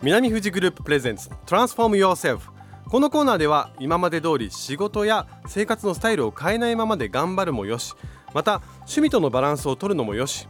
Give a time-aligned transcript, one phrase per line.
[0.00, 2.40] 南富士グループプレゼンツ Transform Yourself
[2.88, 7.94] このコーナーでは今まで通り仕事や生活のスタイルを変えないままで頑張るもよし
[8.32, 10.46] また趣味とのバランスを取るのもよし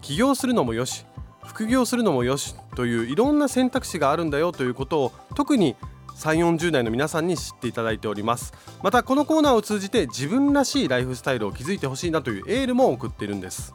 [0.00, 1.06] 起業するのもよし
[1.46, 5.76] 副業するのもよしといういろんな選択肢があるんだよということを特に
[6.16, 8.52] 3 4 0代の皆さんに知っていただいております。
[8.82, 13.72] またこのコーナーを通じて自分らしいライフスタイルを築いてほしいなというエールも送っているんです。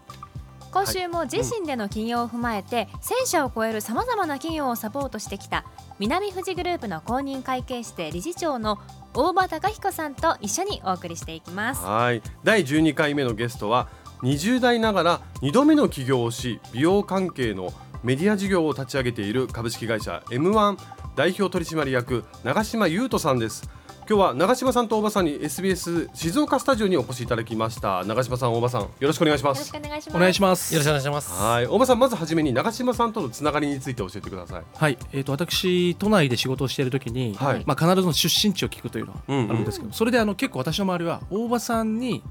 [0.74, 5.66] 今週も自身での企業を踏まえて、1000社を超えるさまざまな企業をサポートしてきた
[6.00, 8.80] 南富士グループの公認会計士で理事長の
[9.14, 11.86] 大場隆彦さんと一緒にお送りしていきます。
[11.86, 12.24] はい。
[12.44, 13.88] 第12回目のゲストは
[14.24, 20.78] 20代ながら2度目の起業をし美容関係のメディア事業を立ち上げている株式会社 M1
[21.16, 23.70] 代表取締役長島優斗さんです。
[24.10, 28.04] 今日は長島さんと大場さんに SBS 静岡スタジオにお越しいただきました。
[28.04, 30.18] 長島さん大場さんよろしくお願いしまよろしすくお願いします。
[30.18, 30.74] お願いします。
[30.74, 31.32] よろしくお願いします。
[31.32, 31.68] はい。
[31.68, 34.64] 大場さんまずはじめに長島さんとのつながりについて教えてください。
[34.76, 37.64] はい、えっ、と私都内で仕事をしているときに、はい。
[37.68, 42.24] まあ必ずの出身地を聞くというのはあうんうんるんですけど、それであの結構私の周りは大場さんに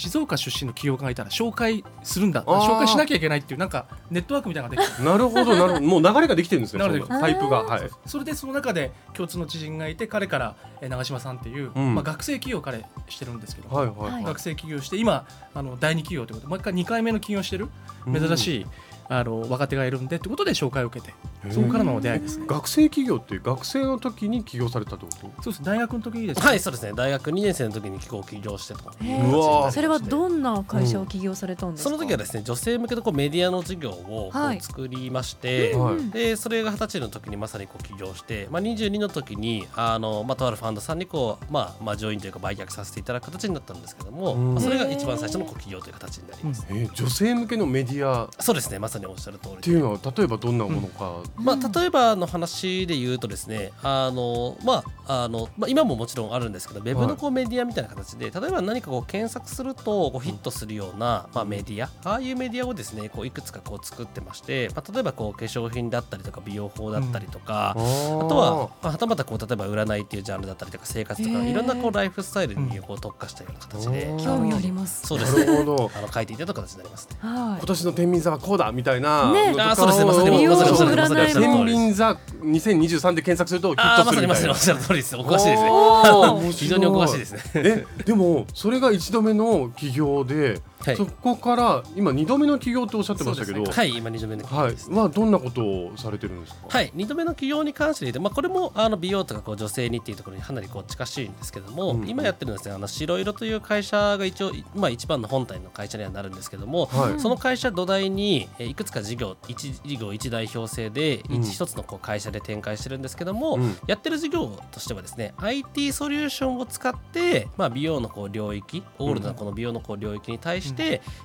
[0.00, 5.02] 静岡出身の企業家がいたら紹介するんだ、紹介しなきゃいけないっていうなんかネットワークみたいなのができて。
[5.02, 5.80] なるほどなるほど。
[5.82, 7.90] もう流れができてるんですね流れがそのタイプがはい。
[8.06, 11.94] それでその中で共通の知人がいて彼からえー長島さんっていう、うん。
[11.94, 14.24] まあ、学生企業を彼してるんですけど、はいはいはい。
[14.24, 17.68] 学生起業して今あの第二企業ということでもう一回2回目の起業してる
[18.10, 18.66] 珍しい、
[19.10, 21.12] あの若手がいるんでということで紹介を受けて
[21.52, 22.46] そこからの出会いですね。
[22.46, 25.42] 学生企業って学生の時に起業されたってこと？
[25.42, 25.64] そうです。
[25.64, 26.46] 大学の時にですね。
[26.46, 26.92] はい、そうですね。
[26.94, 28.80] 大学2年生の時に起業してと。
[29.02, 29.70] へうわー。
[29.72, 34.30] それはどんな会社を起業されたんですか、その時はですね、女性向けのこうメディアの事業を
[34.60, 44.54] 作りまして、はいでそれが二十歳の時にまさにこう起業して、まあ、22の時にあの、まあ、とあるファンドさんにこう、まあまあ、ジョインというか売却させていただく形になったんですけども、うん。
[44.54, 46.66] まあ、それが一番最初のこう起業という形になります。
[46.68, 48.26] えー女性向けのメディア。
[48.26, 48.78] っそうですね。
[48.78, 49.56] まさにおっしゃる通り。
[49.56, 74.18] でていうのは例えばどんなものか、まあ、例えばの話で言うとですねあの、まああのまあ、今ももちろんあるんですけどウェブのこうメディアみたいな形で、例えば何かこう検索するとこうヒットするような、まあ、メディアああいうメディアをですねこういくつかこう作ってまして、まあ、例えばこう化粧品だったりとか美容法だったりとか、ああとは、まあ、はたまたこう例えば占いっていうジャンルだったりとか生活とかいろんなこうライフスタイルにこう特化したような形で、うん。
[74.18, 75.06] 興味あります。
[75.06, 77.16] そうですねあの書いていただく形になりますね。
[77.20, 79.30] は今年の天秤座はこうだみたいな。
[79.30, 79.52] ね。
[79.52, 80.04] のとかをあそうですね。
[80.06, 80.96] まさに美容まさにまさに。
[80.96, 90.96] まさに占いも天秤座2023で検索するとヒッああまさにトするみたいなまさにおっしゃる通りですお詳しいですね非常にお詳しいですねえでもそれが1度目の起業で、はい。
[90.96, 94.98] そこから今2度目の起業っておっしゃってましたけど、はい今2度目の起業はいですね。
[94.98, 107.20] はどんなことをされてるんですか、はい、2度目の起業に関して言うと、まあ、これもあの美容とかこう女性にっていうところにかなりこう近しいんですけども、うん今やってるのはですねあの白色という会社が一応、まあ、一番の本体の会社にはなるんですけども、はい。
[107.20, 111.42] その会社土台にえーいくつか事業一事業一代表制でうん。
[111.42, 113.76] 一一つのこう会社で展開してるんですけども、うん。
[113.86, 120.69] やってる事業としてはですね IT ソリューションを使って、まあ、美容のこう領域オールドなこの美容のこう領域に対して、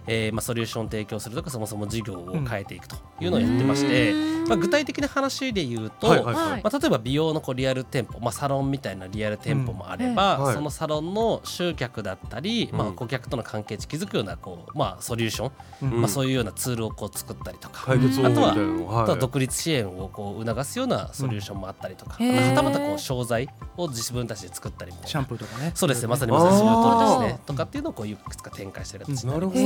[0.07, 4.13] えーまあ、ソリューションを提供するとかそもそも事業を変えていくというのをやってまして、
[4.47, 6.61] まあ、具体的な話で言うと、はいはいはい。
[6.63, 10.55] まあ、例えば美容のこうリアル店舗、まあ、サロンみたいなリアル店舗もあれば、うんはい。
[10.55, 15.51] そのサロンの集客だったり、まあ、うん顧客との関係値築くようなこう、まあ、ソリューション、
[15.83, 16.01] うん。
[16.01, 17.85] まあ、そういうようなツールをこう作ったりとか。
[17.85, 22.35] 解決方法みたいなのあとはは独立支援をこう促すようなソリューションもあったりとか、うん。
[22.35, 25.27] はたまたこう商材を自分たちで作ったりみたいシャンな。
[25.27, 25.71] プーとかね。
[25.75, 27.39] そうですね、まさににまさにそういう通りですあね。
[27.45, 29.34] とかっていうのをこういくつか展開してる形になります。
[29.35, 29.59] なるほど。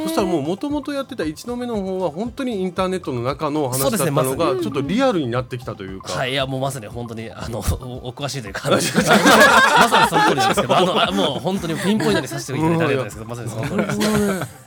[0.00, 13.16] そしたらもうもともとやってた1度目の方は本当にインターネットの中の話だったのがちょっとリアルになってきたというか、はい、いやもうまさに本当にあのおお詳しいというか、まさにその通りなんですけど、あのあもう本当にピンポイントにさせていただいたいんです。
[13.16, 13.98] けど、まさにその通りです。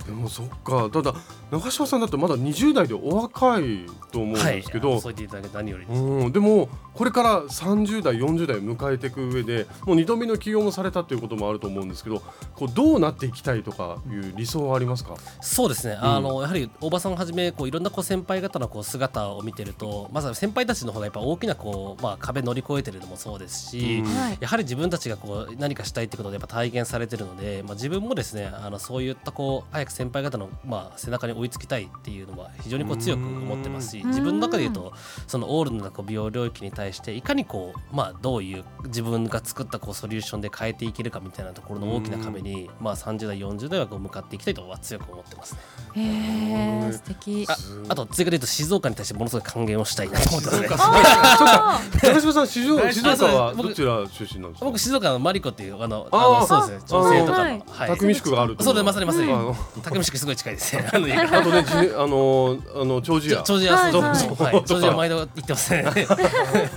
[0.05, 0.89] でもそっか。
[0.91, 1.15] ただ
[1.51, 5.99] 長嶋さんだってまだ20代でお若いと思うんはい、ですけど、そう言っていただけて何よりです。
[5.99, 12.21] うん、でもこれから30代40代を迎えていく上でもう2度目の起業もされたということもあると思うんですけど
[12.55, 24.05] こうどうなっていきたいとかいう理想はありますか、そうですね、あのやはり大場さんをはじめこういろんなこう先輩方のこう姿を見てるとまずは先輩たちの方がやっぱ大きなこう、まあ、壁乗り越えてるのもそうですし、うん。
[24.05, 24.37] はい。
[24.39, 34.07] やはり自分たちがこう何かしたいってことでやっぱ体現されてるので、まあ、自分もですねあのそういったこう早く先輩方の、まあ、背中に追いつきたいっていうのは非常にこう強く思ってますしうん。
[34.09, 34.93] 自分の中で言うと
[35.27, 45.59] そのオールドなこう美容領域に対していかにこう、まあ、どういう自分が作ったこうソリューションで変えていけるかみたいなところの大きな壁に、まあ、30代40代はこう向かっていきたいとは強く思ってますね。
[45.95, 47.45] へえ素敵。
[47.49, 47.55] あ
[47.89, 50.67] あと追加で言うと静岡に対してものすごい還元をしたいなと思ってますね。
[50.71, 54.65] あ長嶋さん静岡はい静岡は僕どちら出身なんですか？
[54.65, 56.99] 僕静岡のマリコっていうあのあのそうですね。
[56.99, 57.57] 女性とかはい。
[57.59, 57.97] のはい。
[57.97, 59.31] 匠宿があるとそうですまさにまさに。
[59.31, 60.89] あの竹虫すごい近いですね。
[60.91, 61.65] あのあとね
[61.95, 63.41] あのあの長寿屋。
[63.43, 64.63] 長寿屋そうはいそうはい。
[64.65, 65.83] 長寿屋毎度行ってますね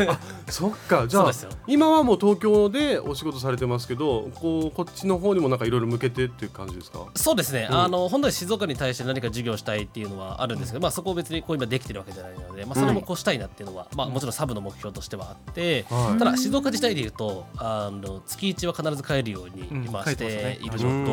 [0.48, 1.06] そっか。
[1.06, 1.32] じゃあ
[1.66, 7.06] 今はもう東京でお仕事されてますけどこうこっちの方にもなんかいろいろ向けてっていう感じですか？
[7.14, 7.76] そうですね、うん。
[7.78, 16.18] あの本来静岡に対して何か授業したいっていうのはあるんですけど、まあ、そこを別にこう今できてるわけじゃないので、まあ、それもこうしたいなっていうのは、まあ、もちろんサブの目標としてはあって、はい。
[16.18, 19.84] ただ静岡自体でいうとあの月1は必ず帰るようにうん。
[19.84, 21.12] 今しているのと、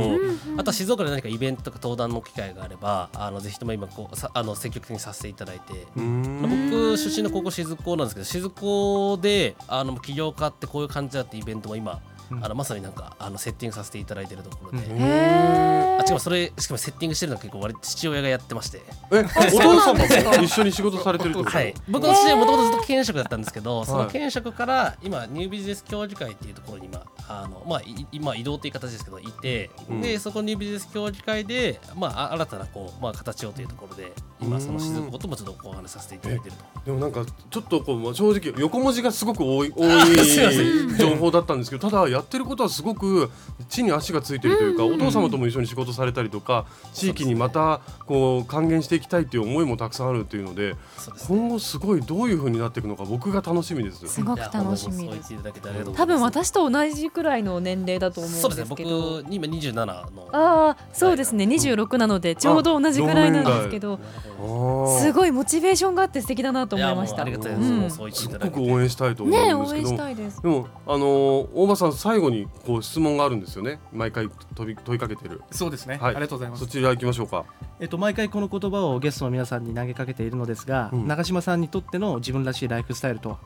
[0.51, 0.59] うん。
[0.59, 5.87] あとは静岡で何かイベントとか登壇の機会があればあのぜひとも今こうさあの積極的にさせていただいて。
[5.97, 6.41] うん。
[6.43, 12.43] 僕出身の高校静高なんですけど静高であの起業家ってこういう感じだってイベントも今、うん。
[12.43, 14.97] あのまさになんかあのセッティングさせていただいているところで、うん。
[14.97, 18.81] へあしかもそれしかもセッティングしてるのは結構割と父親がやってまして、
[19.11, 20.03] えお父さんも
[20.43, 21.51] 一緒に仕事されてるってこと？
[21.51, 24.05] はい、僕の父親もともとずっと県職だったんですけど、そはい。
[24.05, 30.01] の県職から今ニュービジネス教授会っていうところに今あのまあい今移動という形ですけどいて、うん。
[30.01, 34.11] でそこニュービジネス教授会でまああ新たなこうまあ形をというところで
[34.41, 36.85] 今その静岡ともちょっとお話しさせていただいていると。
[36.85, 43.29] でもなんかちょっとこうまあ正直横文字がすごく多い 多すい情報だったんですけどただやってることはすごく
[43.69, 50.77] 地に足がついてるというか、お父様とも一緒に仕事されたりとか地域にまたこう還元していきたいっていう思いもたくさんあるっていうのでね。
[51.27, 54.07] 今後すごいどういう風になっていくのか僕が楽しみです。
[54.07, 55.33] すごく楽しみです。
[55.95, 59.93] 多分私と同じくらいの年齢だと思うんそうですね僕ですけど今27の。
[60.31, 61.45] ああそうですね。
[61.45, 63.99] 26なのでちょうど同じくらいなんですけど。
[64.99, 65.11] すい。
[65.13, 67.21] ごいモチベーションがあって素敵だなと思いました。
[67.21, 67.77] ありがたいです、うん。
[67.77, 70.41] もうそう言ってすいただけてごく応援したいと思ねうんですけど、応援したいです。
[70.41, 73.79] でもあのー大場さん最後にこう質問があるんですよね。
[73.93, 75.41] 毎回飛び問いかけてる。
[75.51, 76.15] そうですね、はい。
[76.15, 76.65] ありがとうございます。
[76.65, 77.45] そちら行きましょうか。
[77.79, 81.07] えっと、毎回この言葉をゲストの皆さんに投げかけているのですが、うん。
[81.07, 83.37] 長嶋さんにとっての自分らしいライフスタイルとは？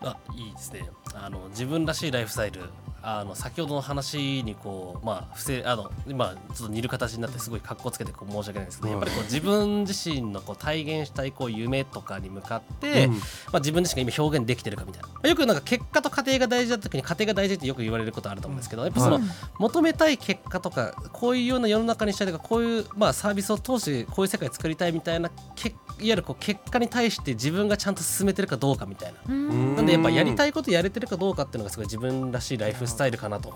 [0.00, 0.88] あいいですね。
[1.14, 2.60] あの自分らしいライフスタイル。
[3.00, 13.12] あの先ほどの話にこうまあ不正あの今ちょっと似る形になってすごい格好つけてこう申し訳ないんですけど、はいやっぱりこう自分自身のこう体現したいこう夢とかに向かって、うん。
[13.12, 13.20] ま
[13.54, 19.24] あ、自分自身が今表現できてるかみたいな、まあよくなんか結果と過程が大事な時に過程が大事ってよく言われることあると思うんですけどやっぱその、はい。
[19.58, 29.18] 求めたい結果とかこういうような世の中にしたいとかこういう、まあ、サービスを通してこういう世界作りたいみたいなけいわゆるこう結果に対して自分がちゃんと進めてるかどうかみたいな。
[29.28, 29.76] うん。
[29.76, 33.54] なんでやっぱやりたいことやれてるかどうかっていうのがすごい自分らしいライフスタイルかなと、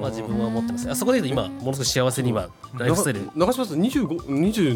[0.00, 0.90] まあ、自分は思ってます。
[0.90, 3.30] あそこで言うと今ものすごい幸せに今ライフスタイル。
[3.34, 4.18] 長長嶋さん25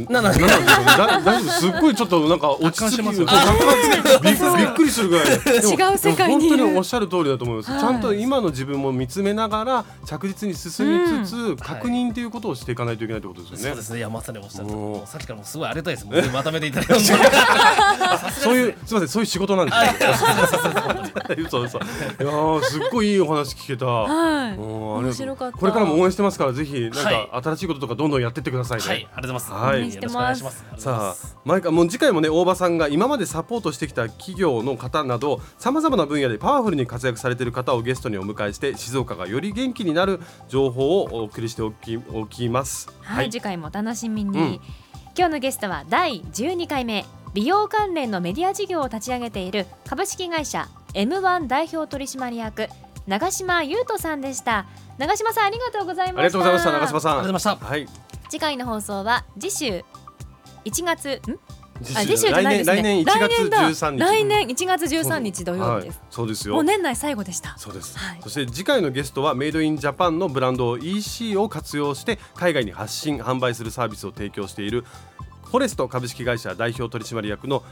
[0.06, 0.64] 27ななんですよね。
[0.66, 1.68] だ大丈夫す。
[1.68, 3.20] っごいちょっとなんか落ち着きます。
[3.22, 3.26] よ
[4.60, 5.26] びっくりするぐらい。
[5.36, 6.48] 違う世界に。
[6.48, 7.80] 本当におっしゃる通りだと思います、はい。
[7.80, 13.98] ちゃんと今の自分も見つめながら着実に進みつつ、確認ということをしていかないといけないってことですよね、そうですね。
[13.98, 14.68] いやまさにおっしゃる
[15.06, 16.06] さっきからもうすごいありがたいです。
[16.06, 17.04] もうまとめていただいて。
[18.40, 20.10] そういう すみませんそういう仕事なんですよ。
[21.46, 23.86] 嘘嘘いやーすっごいいいお話聞けた。
[23.86, 24.58] はい。
[24.58, 25.58] 面白かった。
[25.58, 27.42] これからも応援してますからぜひなんかはい。
[27.42, 28.96] 新しいこととかどんどんやってってくださいね、はい。
[28.96, 29.64] ありがとうございます。
[29.64, 29.80] はい。
[29.80, 30.64] よろしくお願いします。
[30.78, 31.14] さあ
[31.44, 42.88] 毎回もう次回もね大場さんが今までサポートしてきた企業の方などさまざまな分野でパワフルに活躍されている方をゲストにお迎えして静岡がより元気になる情報をお送りしておきおきます。
[43.00, 44.60] はい、次回もお楽しみに、うん。
[45.16, 47.04] 今日のゲストは第12回目
[47.34, 52.68] 美容関連のメディア事業を立ち上げている株式会社 M1 代表取締役
[53.06, 54.66] 長島優斗さんでした。
[54.98, 56.20] 長島さんありがとうございました。
[56.20, 57.12] ありがとうございました長島さん。
[57.12, 57.88] ありがとうございまはい。
[58.28, 59.84] 次回の放送は次週。
[60.64, 61.38] 1月ん？
[61.38, 61.59] 次
[61.96, 62.76] あ次週じゃないですね。
[62.76, 63.98] 来年来年1月だ13日。
[63.98, 66.06] 来年1月13日土曜日です、はい。
[66.10, 66.54] そうですよ。
[66.54, 67.56] もう年内最後でした。
[67.58, 68.20] そうです、はい。
[68.22, 74.84] そして次回のゲストはメイドインジャパンのブランド EC を活用して海外に発信販売するサービスを提供している
[75.44, 77.64] フォレスト株式会社代表取締役の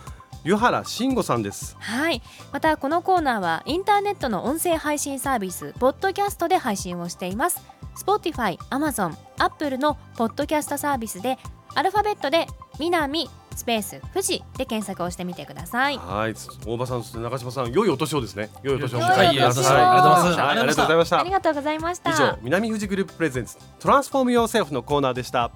[0.44, 1.76] 湯原慎吾さんです。
[1.78, 2.22] はい。
[2.52, 7.60] またこのコーナーはインターネットの音声配信サービスポッドキャストで配信をしています。
[7.96, 11.38] Spotify、Amazon、Apple のポッドキャストサービスで
[11.74, 12.46] アルファベットで
[12.78, 15.98] 南スペース富士で検索をしてみてください。
[15.98, 16.34] はい。
[16.64, 18.50] 大場さんそして中島さん良いお年をですね。
[18.62, 21.20] 良いお年をはいありがとうございました。
[21.20, 22.10] ありがとうございました。
[22.10, 25.50] 以上南富士グループ presents Transform yourself のコーナーでした